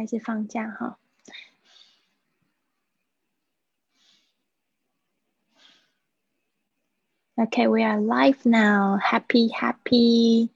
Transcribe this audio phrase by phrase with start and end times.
[0.00, 0.98] 还是放假哈。
[7.36, 8.96] Okay, we are live now.
[8.96, 10.48] Happy, happy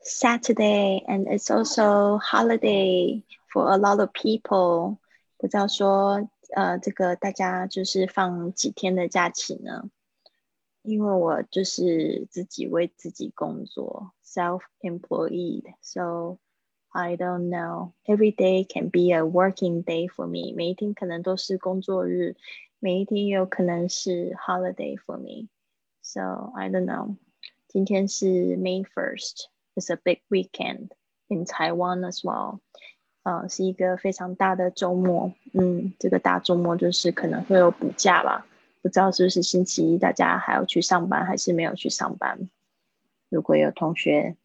[0.00, 4.98] Saturday, and it's also holiday for a lot of people.
[5.36, 9.90] 不知道说，呃，这个大家就是放几天的假期呢？
[10.82, 16.38] 因为我就是自己为自己工作，self-employed, so
[16.91, 17.93] I don't know.
[18.05, 20.53] Every day can be a working day for me.
[20.55, 22.35] 每一天可能都是工作日，
[22.79, 25.47] 每一天有可能是 holiday for me.
[26.01, 27.17] So I don't know.
[27.67, 29.47] 今天是 May first.
[29.75, 30.89] It's a big weekend
[31.27, 32.59] in Taiwan as well.
[33.23, 35.33] 呃，是一个非常大的周末。
[35.53, 38.47] 嗯，这个大周末就是可能会有补假吧。
[38.81, 42.49] 不知道是不是星期一，大家还要去上班，还是没有去上班？
[43.29, 44.37] 如果有同学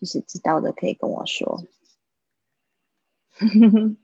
[0.00, 1.62] 就是知道的，可以跟我说。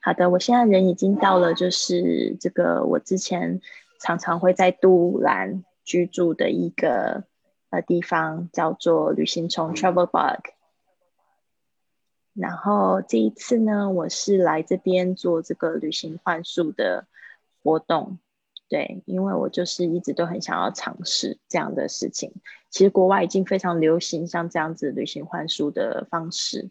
[0.00, 3.60] 好的，我现在人已经到了，就是这个我之前
[4.00, 7.24] 常常会在杜兰居住的一个
[7.70, 10.50] 呃地方，叫做旅行虫 Travel Bug。
[12.34, 17.06] 然后这一次呢，我是来这边做这个旅行幻术的
[17.62, 18.18] 活动。
[18.68, 22.32] 对，因为我就是一直都很想要尝试这样的事情。
[22.70, 26.70] 其实国外已经非常流行像这样子旅行换宿的方式，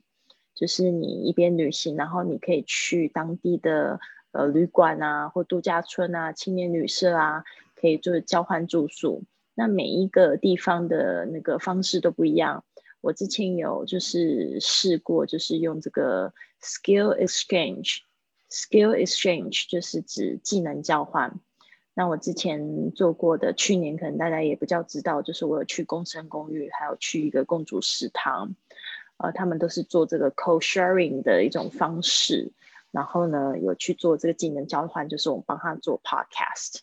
[0.53, 4.00] 就是你一边旅行，然后你可以去当地的
[4.31, 7.44] 呃旅馆啊，或度假村啊、青年旅社啊，
[7.75, 9.23] 可以就是交换住宿。
[9.55, 12.66] 那每一个地方的那个方式都不一样。
[13.02, 21.39] 我之前有就是试过，就是用这个 skill exchange，skill exchange 就是指技能交换。
[21.95, 28.55] 那我之前做过的，去年可能大家也比较知道，就是我有去共生公寓，还有去一个共煮食堂，
[29.17, 32.52] 呃，他们都是做这个 co-sharing 的一种方式。
[32.91, 36.80] 然后呢，有去做这个技能交换，就是我帮他做 podcast。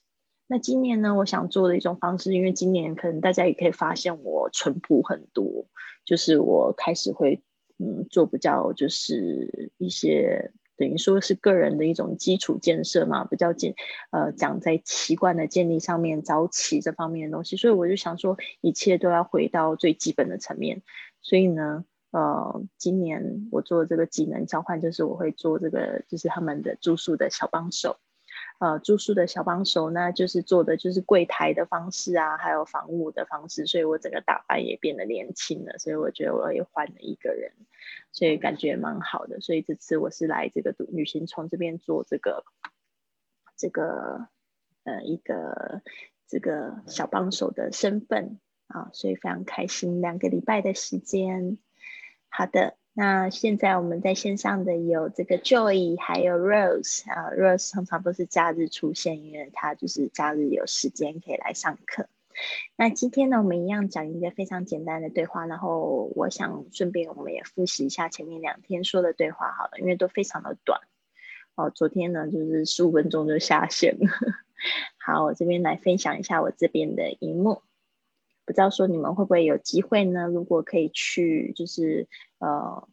[0.47, 5.67] 那今年呢，我想做的一种方式，因为今年可能大家也可以发现我淳朴很多，
[6.05, 7.43] 就是我开始会
[7.79, 10.53] 嗯做比较就是一些。
[10.81, 13.75] 等于说是个人的一种基础建设嘛，比较简
[14.13, 20.81] 呃讲在习惯的建立上面，早起这方面的东西，所以我就想说，一切都要回到最基本的层面。
[21.21, 27.99] 所以呢，呃，今年我做这个技能交换，就是我会做这个，就是他们的住宿的小帮手。
[28.61, 37.53] 呃，住宿的小帮手呢，就是做的就是柜台的方式啊，还有房务的方式，所以我整个打扮也变得年轻了，所以我觉得我也换了一个人，
[38.13, 39.41] 所以感觉蛮好的。
[39.41, 42.45] 所以这次我是来这个旅行从这边做这个
[43.57, 44.29] 这个
[44.85, 45.81] 呃一个
[46.29, 51.57] 这个小帮手的身份啊，所以非常开心，两个礼拜的时间，
[52.29, 52.77] 好的。
[52.93, 62.09] 那现在我们在线上的有这个 Joy，还有 Rose 啊，Rose 通常都是假日出现，因为他就是假日有时间可以来上课。
[62.77, 70.81] 那今天呢，我们一样讲一个非常简单的对话，然后我想顺便我们也复习一下前面两天说的对话好了，因为都非常的短。
[71.55, 74.09] 哦，昨天呢就是十五分钟就下线了。
[74.99, 77.63] 好，我这边来分享一下我这边的荧幕。
[78.47, 80.27] 不知道说你们会不会有机会呢？
[80.27, 82.09] 如果可以去，就是
[82.41, 82.89] 呃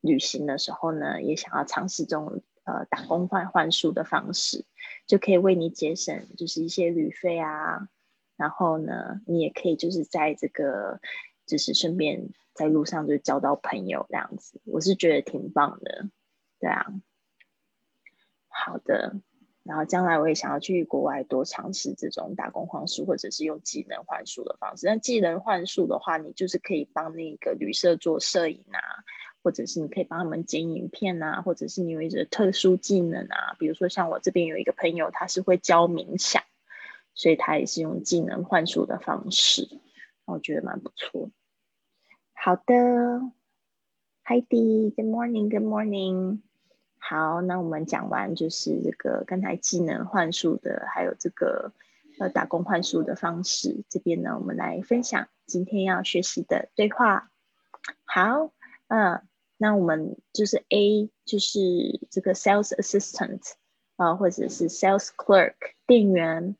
[0.00, 4.64] 旅行的时候呢，也想要尝试这种呃打工换换宿的方式，
[5.06, 7.88] 就可以为你节省就是一些旅费啊。
[8.36, 11.00] 然后呢，你也可以就是在这个
[11.46, 16.08] 就是顺便在路上就交到朋友这样子，我是觉得挺棒的，
[16.58, 16.86] 对啊。
[18.48, 19.20] 好的。
[19.64, 24.86] 然后将来我也想要去国外多尝试这种打工换宿，或者是用技能换宿的方式。
[24.86, 28.80] 那技能换宿的话，你就是可以帮那个旅社做摄影啊，
[29.42, 36.42] 或者是你可以帮他们剪影片啊，或者是你有一些特殊技能啊，比如说像我这边有一个朋友，他是会教冥想，
[37.14, 39.68] 所以他也是用技能换宿的方式，
[40.24, 41.30] 我觉得蛮不错。
[42.32, 42.64] 好的
[44.24, 46.40] ，Heidi，Good morning，Good morning。
[47.04, 51.72] 好，那我们讲完就是这个刚才技能幻术的，还有这个
[52.20, 53.84] 呃打工幻术的方式。
[53.90, 57.28] 这边呢，我们来分享今天要学习的对话。
[58.04, 58.52] 好，
[58.86, 59.20] 嗯，
[59.56, 61.58] 那我们就是 A，就是
[62.08, 63.42] 这个 sales assistant
[63.96, 65.56] 啊，或者是 sales clerk
[65.86, 66.56] 店员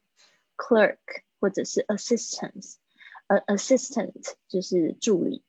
[0.56, 0.98] ，clerk
[1.40, 2.74] 或者是 assistant，
[3.28, 5.44] 呃，assistant 就是助理。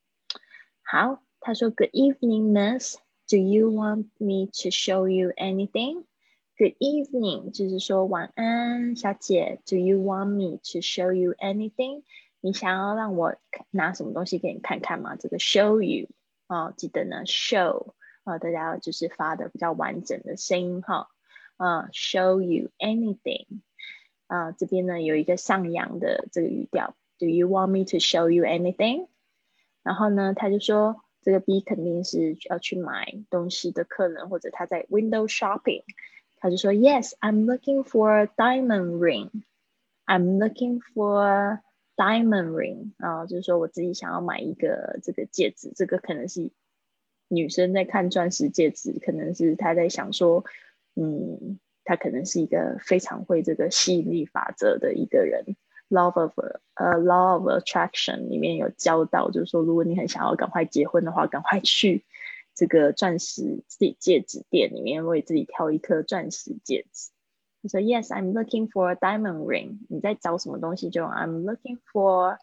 [0.84, 2.98] 好，他说 Good evening, Miss。
[3.33, 6.05] Do you want me to show you anything?
[6.57, 9.61] Good evening，就是说晚安，小姐。
[9.67, 12.03] Do you want me to show you anything？
[12.41, 13.37] 你想要让我
[13.71, 15.17] 拿什么东西给你看看吗？
[15.17, 16.09] 这个 show you
[16.47, 17.93] 啊，记得呢，show
[18.25, 21.09] 啊，大家就是发的比较完整的声音哈。
[21.57, 23.47] 啊，show you anything。
[24.27, 29.09] 啊，这边呢有一个上扬的这个语调，Do you want me to show you anything？
[29.83, 35.84] 然后呢，他就说 这个 B 肯定是要去买东西的客人，或者他在 window shopping。
[36.38, 39.30] 他就说，Yes，I'm looking for a diamond ring。
[40.06, 41.62] I'm looking for
[41.96, 42.92] diamond ring。
[42.98, 45.72] 啊，就是说我自己想要买一个这个戒指。
[45.74, 46.52] 这个可能是
[47.30, 50.44] 女生在看钻石戒指，可能是她在想说，
[50.96, 55.56] 嗯，她可能是一个非常会这个吸引力法则的一个人。
[55.94, 56.32] Love of
[56.74, 62.04] 呃，Law of Attraction 里面有教到，就是说，如果你很想要赶快结婚的话，赶快去。
[62.56, 67.12] 这个钻石戒戒指店里面为自己挑一颗钻石戒指。
[67.64, 70.90] 他说：“Yes, I'm looking for a diamond ring。”你在找什么东西？
[70.90, 72.38] 就 I'm looking for。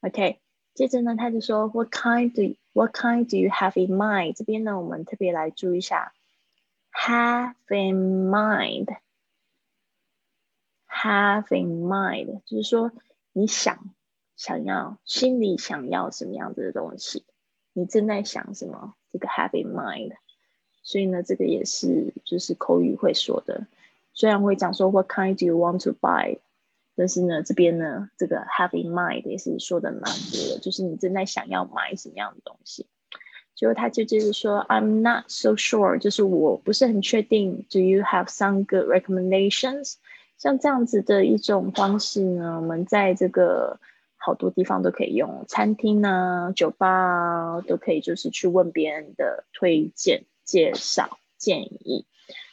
[0.00, 0.40] OK，
[0.74, 6.12] 接着呢，他就说：“What kind do What kind do you have in mind？” 这边呢，我们特别来注意一下
[6.92, 8.86] ，have in mind
[11.02, 12.92] Have in mind，就是说
[13.32, 13.90] 你想
[14.36, 17.24] 想要心里想要什么样子的东西，
[17.72, 18.94] 你正在想什么？
[19.12, 20.12] 这个 have in mind，
[20.82, 23.66] 所以呢，这个也是就是口语会说的。
[24.12, 26.38] 虽然会讲说 What kind do you want to buy？
[26.96, 32.86] 但是呢，这边呢，这个 have in mind 也是说的蛮多的，就是你正在想要买什么样的东西。
[33.56, 37.66] 结果他就接着说 I'm not so sure，就是我不是很确定。
[37.68, 39.94] Do you have some good recommendations？
[40.44, 43.80] 像这样子的一种方式呢，我们在这个。
[44.16, 52.06] 好多地方都可以用，餐厅啊、酒吧啊，都可以，就是去问别人的推荐、介绍、建议，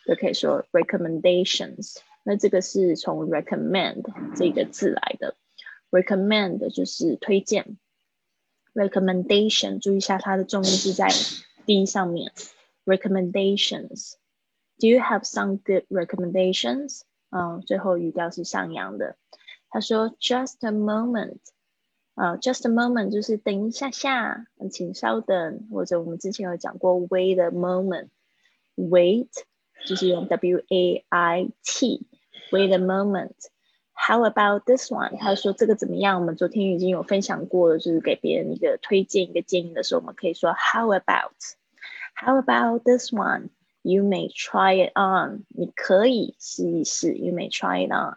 [0.06, 1.96] 都可以说 recommendations。
[2.26, 4.04] 那这个是从 recommend
[4.36, 5.36] 这个字来的
[5.92, 7.78] ，recommend 就是推荐
[8.74, 11.08] ，recommendation 注意一下它的重音是在
[11.66, 12.34] d 上面
[12.84, 14.16] ，recommendations。
[14.78, 17.04] Do you have some good recommendations？
[17.32, 19.16] 嗯，最后语调是上扬的。
[19.70, 21.40] 他说：“Just a moment。”
[22.14, 29.30] 啊，just a moment 就是等一下下，请稍等，或者我们之前有讲过，wait a moment，wait
[29.88, 33.32] 就是用 w a i t，wait a moment。
[33.94, 35.18] How about this one？
[35.18, 36.20] 他说这个怎么样？
[36.20, 43.50] 我们昨天已经有分享过了，就是给别人一个推荐、一个建议的时候，我们可以说 How about？How about this one？"
[43.83, 45.45] one？You may try it on。
[45.49, 47.15] 你可以试一试。
[47.15, 48.17] You may try it on。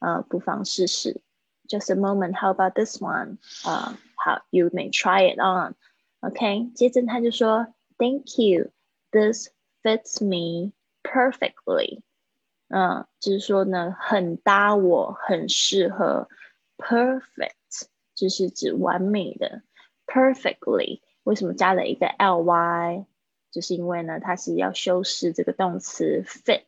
[0.00, 1.20] 呃，不妨试试。
[1.68, 2.34] just a moment.
[2.34, 3.38] How about this one?
[3.64, 5.74] Uh, how you may try it on.
[6.20, 7.66] OK，接着他就说，
[7.98, 8.70] Thank you.
[9.12, 9.48] This
[9.82, 10.72] fits me
[11.02, 12.00] perfectly.
[12.68, 16.28] 嗯，就是说呢，很搭我，很适合。
[16.78, 19.62] Perfect 就是指完美的。
[20.06, 23.04] Perfectly 为什么加了一个 ly？
[23.53, 26.63] 就是因为呢，它是要修饰这个动词 fit。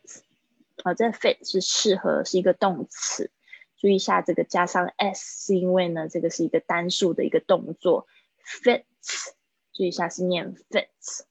[0.83, 3.31] 啊，这 fit 是适合，是一个动词。
[3.77, 8.07] 注意一下，这个加上 s 是因为呢，这个是一个单数的一个动作
[8.45, 9.31] ，fits。
[9.73, 11.23] 注意一下是念 fits。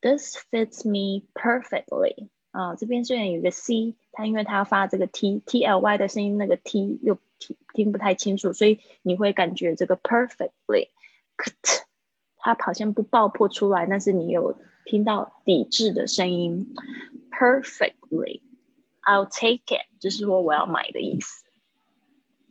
[0.00, 2.28] This fits me perfectly。
[2.50, 10.90] 啊，这边虽然有一个 c，它因为它要发这个 t，t l y 的声音，那个 t 又听听不太清楚，所以你会感觉这个 perfectly，
[12.36, 16.73] 它好像不爆破出来，但是你有听到抵制的声音，
[17.31, 21.43] perfectly。I'll take it，就是说我要买的意思。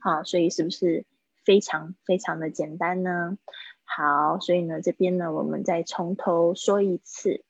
[0.00, 1.04] 好，所以是不是
[1.44, 3.38] 非常非常的简单呢？
[3.84, 7.44] 好，所以呢，这边呢，我们再从头说一次。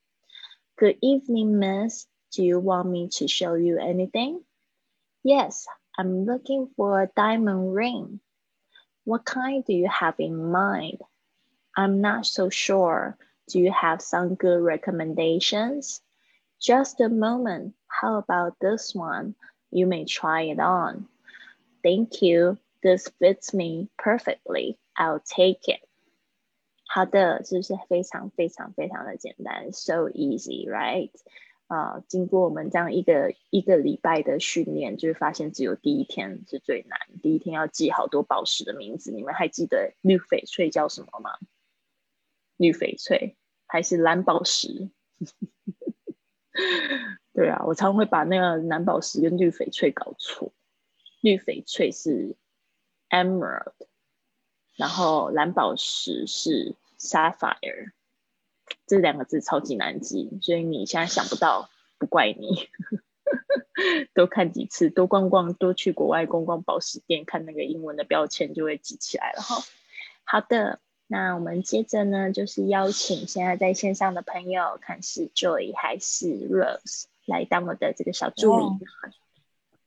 [0.77, 2.07] Good evening, Miss.
[2.31, 4.43] Do you want me to show you anything?
[5.23, 5.65] Yes,
[5.97, 8.21] I'm looking for a diamond ring.
[9.05, 10.99] What kind do you have in mind?
[11.75, 13.17] I'm not so sure.
[13.49, 16.01] Do you have some good recommendations?
[16.61, 17.75] Just a moment.
[17.87, 19.35] How about this one?
[19.71, 21.09] You may try it on.
[21.83, 22.59] Thank you.
[22.83, 24.79] This fits me perfectly.
[24.97, 25.81] I'll take it.
[26.87, 29.73] 好的，是不是非常非常非常的简单？
[29.73, 31.11] So easy, right?
[31.67, 36.99] 啊、uh,，经过我们这样一个一个礼拜的训练，就会发现只有第一天是最难。
[37.23, 41.33] 第一天要记好多宝石的名字，你们还记得绿翡翠叫什么吗？
[42.64, 43.36] 绿翡翠
[43.68, 44.90] 还是蓝宝石？
[47.34, 50.54] 对啊，我常会把那个蓝宝石跟绿翡翠搞错。
[51.20, 52.38] 绿翡翠是
[53.10, 53.74] emerald，
[54.76, 57.92] 然后蓝宝石是 sapphire，
[58.86, 62.70] 这两个字超级难记，所以你现在想不到，不怪你。
[64.14, 69.56] 多看几次，多逛逛，多去国外逛逛宝石店，看那个英文的标签就会记起来了哈。
[70.24, 78.66] 好的，那我们接着呢，就是邀请现在在线上的朋友，看是 Joy 还是 Rose 来当我的这个小助理。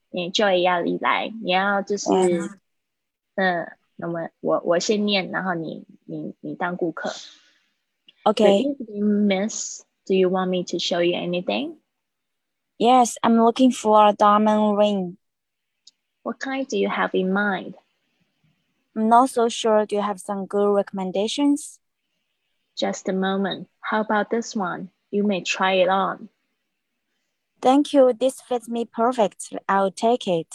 [0.09, 2.07] 你 Joy 要你来，你要就是，
[3.35, 7.11] 嗯，那么我我先念，然后你你你当顾客。
[8.23, 8.75] Okay.
[8.89, 11.77] Miss, do you want me to show you anything?
[12.77, 15.17] Yes, I'm looking for a diamond ring.
[16.23, 17.75] What kind do you have in mind?
[18.96, 19.86] I'm not so sure.
[19.86, 21.78] Do you have some good recommendations?
[22.76, 23.68] Just a moment.
[23.80, 24.90] How about this one?
[25.10, 26.28] You may try it on.
[27.60, 28.12] Thank you.
[28.12, 29.54] This fits me perfect.
[29.68, 30.48] I'll take it.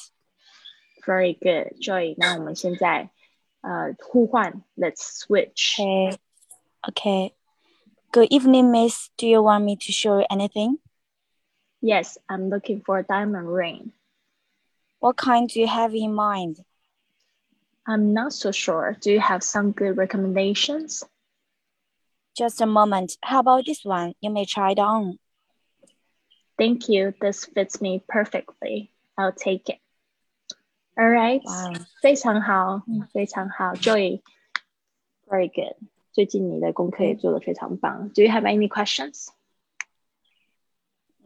[1.06, 2.16] Very good, Joy.
[2.18, 3.10] 那我们现在
[3.62, 5.80] 呃互换，Let's switch.
[5.80, 6.18] Okay.
[6.88, 7.34] Okay.
[8.12, 9.10] Good evening, Miss.
[9.18, 10.80] Do you want me to show you anything?
[11.82, 13.94] Yes, I'm looking for a diamond ring.
[15.00, 16.66] What kind do you have in mind?
[17.86, 18.98] I'm not so sure.
[19.00, 21.04] Do you have some good recommendations?
[22.36, 23.18] Just a moment.
[23.24, 24.14] How about this one?
[24.22, 25.20] You may try it on.
[26.58, 27.14] Thank you.
[27.22, 28.92] This fits me perfectly.
[29.18, 29.80] I'll take it.
[30.98, 31.42] All right.
[31.44, 31.74] Wow.
[32.02, 32.82] 非常好，
[33.14, 35.76] 非常好，Joy。Very good.
[36.12, 38.10] 最近你的功课也做得非常棒。
[38.10, 39.28] Do you have any questions？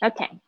[0.00, 0.40] OK，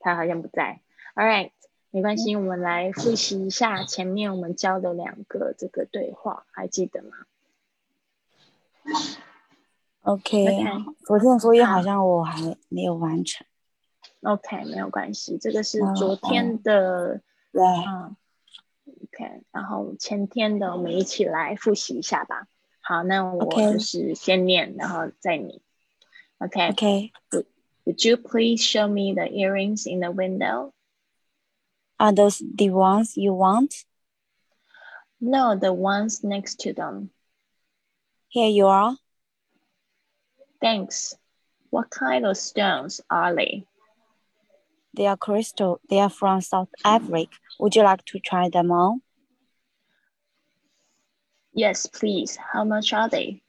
[0.00, 0.80] 他好像不在。
[1.14, 1.52] All right，
[1.90, 7.10] 没关系，我们来复习一下前面我们教的两个这个对话，还记得吗
[10.02, 10.44] ？OK，
[11.06, 13.46] 昨天作业好像我还没有完成。
[14.21, 18.15] OK，没有关系，这个是昨天的，嗯，
[18.85, 22.47] OK，然后前天的我们一起来复习一下吧。
[22.81, 25.61] 好，那我就是先念，然后再你。
[26.37, 30.71] OK。OK。Would you please show me the earrings in the window?
[31.97, 33.83] Are those the ones you want?
[35.19, 37.09] No, the ones next to them.
[38.29, 38.95] Here you are.
[40.61, 41.17] Thanks.
[41.71, 43.65] What kind of stones are they?
[44.97, 45.79] They are crystal.
[45.89, 47.29] They are from South Africa.
[47.59, 49.01] Would you like to try them on?
[51.53, 52.35] Yes, please.
[52.35, 53.41] How much are they?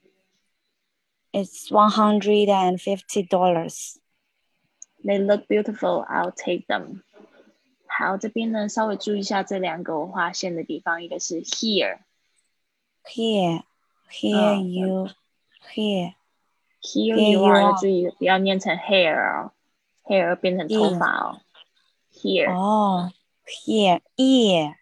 [1.33, 3.99] It's one hundred and fifty dollars.
[5.03, 6.05] They look beautiful.
[6.09, 7.03] I'll take them.
[7.87, 13.63] 好，这边呢稍微注意一下这两个我划线的地方，一个是 here。Here,
[14.11, 15.09] here you,
[15.73, 16.15] here.
[16.81, 19.51] Here you are，注意不要念成 hair 哦。
[20.10, 21.40] Hair 变成头发哦。
[22.12, 23.12] Here 哦
[23.46, 24.74] ，here ear，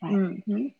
[0.00, 0.74] 嗯哼。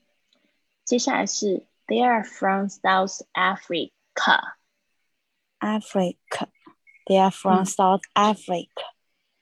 [0.85, 4.55] 接下来是 They are from South Africa.
[5.59, 6.49] Africa.
[7.07, 8.69] They are from South Africa.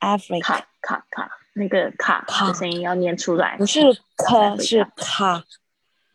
[0.00, 0.40] Africa.
[0.40, 3.59] 卡卡卡，那个卡的声音要念出来。
[3.59, 3.80] 不是
[4.16, 5.44] 卡，是卡。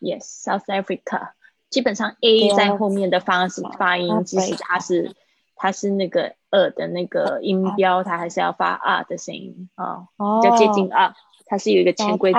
[0.00, 1.30] Yes, South Africa.
[1.70, 5.14] 基本上 A 在后面的方式发音，其实它是
[5.54, 6.34] 它是那个。
[6.56, 10.08] 二的那个音标，它还是要发啊的声音啊，
[10.40, 11.14] 比较接近啊。
[11.44, 12.38] 它是有一个潜规则，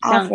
[0.00, 0.30] 像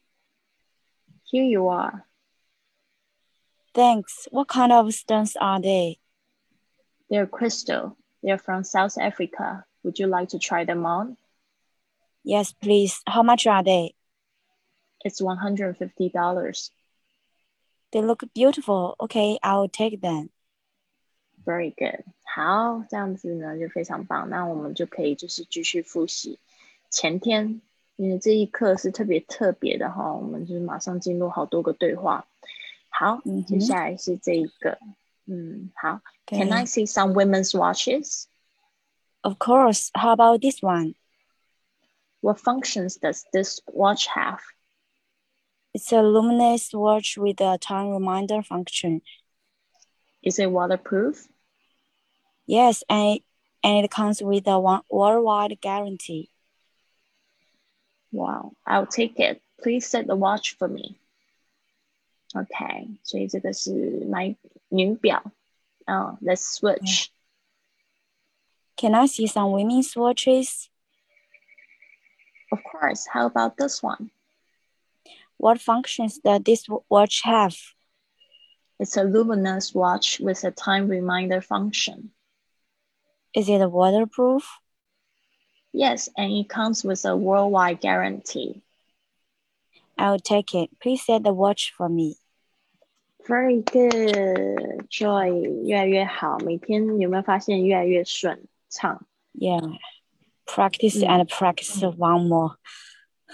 [1.24, 2.06] Here you are.
[3.74, 4.26] Thanks.
[4.30, 5.98] What kind of stones are they?
[7.10, 7.98] They're crystal.
[8.22, 9.66] They're from South Africa.
[9.82, 11.18] Would you like to try them on?
[12.24, 13.02] Yes, please.
[13.06, 13.94] How much are they?
[15.04, 16.70] It's $150.
[17.92, 18.96] They look beautiful.
[18.98, 20.30] Okay, I'll take them
[21.47, 22.05] Very good.
[22.23, 24.29] 好，这样子呢就非常棒。
[24.29, 26.39] 那我们就可以就是继续复习
[26.89, 27.61] 前天，
[27.95, 32.27] 因为这一课是特别特别的哈，我们就是马上进入好多个对话。
[32.89, 34.77] 好，嗯哼接下来是这一个，
[35.25, 36.01] 嗯，好。
[36.25, 36.67] Can I Okay.
[36.67, 38.27] see some women's watches?
[39.21, 39.89] Of course.
[39.93, 40.95] How about this one?
[42.21, 44.39] What functions does this watch have?
[45.73, 49.01] It's a luminous watch with a time reminder function.
[50.21, 51.27] Is it waterproof?
[52.47, 53.19] Yes, and
[53.63, 56.29] and it comes with a one worldwide guarantee.
[58.11, 59.41] Wow, I'll take it.
[59.61, 60.99] Please set the watch for me.
[62.35, 64.35] OK，所以这个是买
[64.69, 65.23] 名表。
[65.85, 67.07] 哦、l e t s switch.
[68.75, 70.69] Can I see some women's watches?
[72.51, 73.07] Of course.
[73.07, 74.11] How about this one?
[75.37, 77.55] What functions does this w- watch have?
[78.79, 82.11] It's a luminous watch with a time reminder function.
[83.37, 84.43] Is it waterproof?
[85.73, 88.61] Yes, and it comes with a worldwide guarantee.
[89.97, 90.69] I'll take it.
[90.79, 92.17] Please set the watch for me.
[93.27, 95.29] Very good, Joy，
[95.65, 96.37] 越来越好。
[96.39, 99.77] 每天有没有发现越来越顺畅 Yeah.
[100.45, 101.07] Practice Mm.
[101.07, 102.57] and practice one more.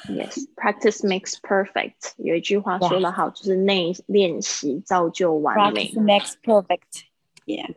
[0.08, 2.14] ？Yes, practice makes perfect。
[2.18, 2.88] 有一句话 Yeah.
[2.88, 7.04] 说得好，就是内练习造就完美 Practice。makes perfect.
[7.46, 7.74] Yeah.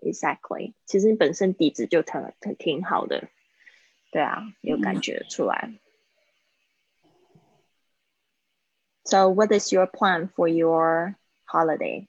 [0.00, 3.28] Exactly，其实本身底子就挺挺挺好的，
[4.10, 5.72] 对啊，有感觉出来。
[9.04, 12.06] So, what is your plan for your holiday?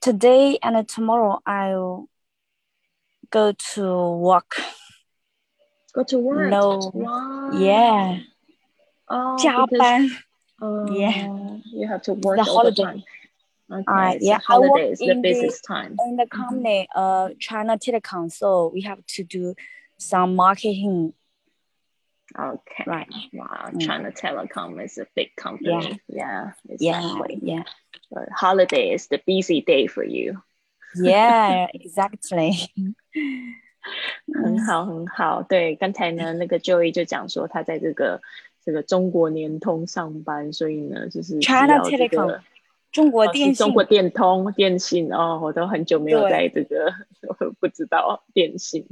[0.00, 2.08] Today and tomorrow I'll
[3.30, 4.60] go to work.
[5.92, 6.50] Go to work.
[6.50, 6.90] No.
[6.92, 7.50] Wow.
[7.52, 8.20] Yeah.
[9.08, 10.10] Oh, 加 because- 班.
[10.60, 11.60] oh, Yeah.
[11.72, 12.82] You have to work The all the holiday.
[12.82, 13.04] time.
[13.70, 13.84] Okay.
[13.86, 15.96] Uh, so yeah, I work holiday is the in the- busiest time.
[16.06, 19.54] In the company, uh, China Telecom, so we have to do
[19.98, 21.14] some marketing.
[22.38, 22.84] Okay.
[22.86, 23.08] Right.
[23.32, 23.70] Wow.
[23.72, 23.80] Mm.
[23.80, 26.00] China Telecom is a big company.
[26.08, 26.52] Yeah.
[26.68, 27.38] Yeah, exactly.
[27.42, 27.64] yeah,
[28.10, 30.42] But holiday is the busy day for you.
[30.96, 32.70] yeah, exactly.
[34.32, 35.42] 很好，很好。
[35.42, 38.20] 对，刚才呢，那个 Joey 就讲说，他在这个
[38.64, 42.42] 这个中国联通上班，所以呢，就是只 China 要这 Telecom 个
[42.91, 46.91] 中国电信中国电通电信哦，我都很久没有在这个，
[47.27, 48.87] 我不知道电信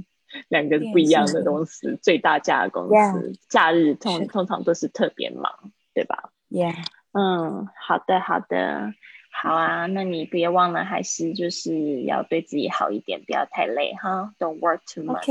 [0.49, 6.75] 两个是不一样的公司，最大家的公司假日通通常都是特别忙，对吧？Yeah.
[7.13, 8.93] 嗯，好的，好的，
[9.31, 9.85] 好啊。
[9.85, 14.33] 那你别忘了，还是就是要对自己好一点，不要太累哈。
[14.37, 15.25] Don't work too much.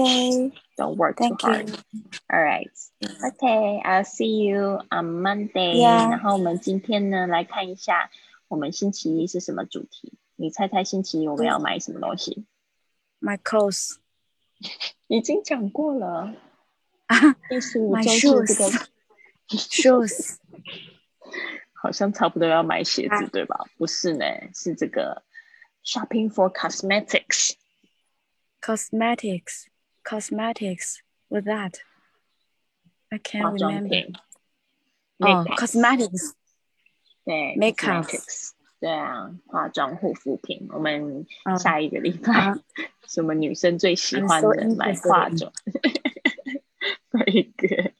[0.76, 1.68] Don't work too hard.
[2.28, 2.70] All right.
[3.00, 3.82] Okay.
[3.84, 5.82] I'll see you on Monday.
[5.82, 6.08] Yeah.
[6.10, 8.10] 然后我们今天呢，来看一下
[8.48, 10.18] 我们星期一是什么主题。
[10.36, 12.44] 你猜猜星期一我们要买什么东西
[13.20, 13.96] ？My clothes.
[15.06, 16.34] 已经讲过了。
[17.48, 18.10] 第十五周
[18.46, 18.70] 是这个
[19.48, 20.36] shoes.
[21.72, 23.64] 好像差不多要买鞋子，啊对吧？
[23.76, 25.22] 不是呢，是这个
[25.84, 27.52] shopping for cosmetics。
[28.60, 29.66] Cosmetics.
[30.02, 31.00] Cosmetics.
[31.28, 31.80] What's that?
[33.10, 33.88] I can't remember.
[33.88, 34.14] 品。
[35.18, 36.32] Oh, cosmetics.
[37.24, 38.06] 对 Makeup
[38.80, 40.68] 对啊，化妆护肤品。
[40.70, 42.58] 我们嗯下一个礼拜啊
[43.06, 45.50] 是我们女生最喜欢的买化妆。
[47.10, 47.92] Very good.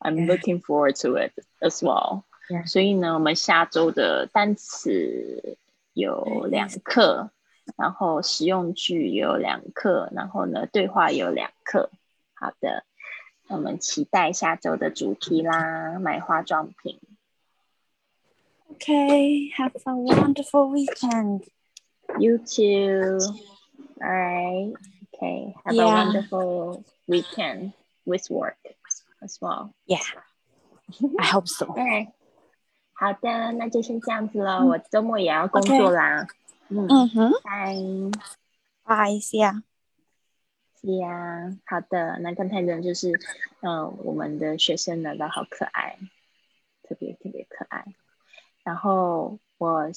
[0.00, 2.24] I'm looking forward to it as well.
[2.66, 5.58] 所以呢，我们下周的单词
[5.92, 7.30] 有两课，
[7.76, 11.90] 然后实用句有两课，然后呢，对话有两课。
[12.34, 12.84] 好的，
[13.48, 16.98] 我们期待下周的主题啦，买化妆品。
[18.77, 19.49] Okay.
[19.55, 21.45] Have a wonderful weekend.
[22.19, 23.19] You too.
[24.01, 24.73] All right.
[25.15, 25.53] Okay.
[25.65, 25.93] Have a Yeah.
[25.93, 27.73] wonderful weekend
[28.05, 28.57] with work
[29.21, 29.73] as well.
[29.85, 30.03] Yeah.
[31.19, 31.67] I hope so.
[31.67, 32.11] All right.
[32.93, 34.65] 好的，那就先这样子喽。
[34.65, 36.27] 我周末也要工作啦。
[36.69, 37.75] 嗯嗯哼，拜
[38.83, 39.63] 拜，是啊，
[40.81, 41.57] 是呀。
[41.65, 43.11] 好的，那刚才呢，就是
[43.61, 45.97] 嗯，我们的学生呢都好可爱，
[46.83, 47.85] 特别特别可爱。
[48.68, 49.90] 然后我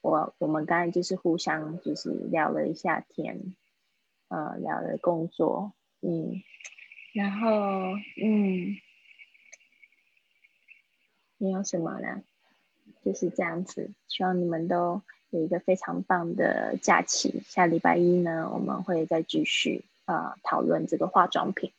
[0.00, 3.54] 我我们刚才就是互相就是聊了一下天，
[4.26, 6.42] 呃，聊了工作，嗯，
[7.14, 7.48] 然后
[8.20, 8.74] 嗯，
[11.36, 12.22] 没有什么了。
[13.04, 15.00] 就是这样子，希望你们都
[15.30, 17.44] 有一个非常棒的假期。
[17.46, 21.70] 下礼拜一呢，我们会再继续呃讨论这个化妆品。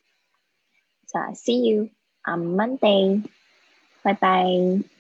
[1.05, 1.89] So see you
[2.23, 3.23] on Monday.
[4.03, 4.98] Bye bye.